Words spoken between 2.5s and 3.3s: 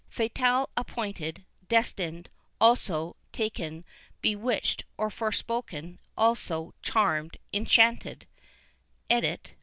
also,